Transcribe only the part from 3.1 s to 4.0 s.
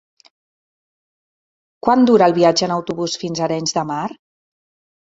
fins a Arenys de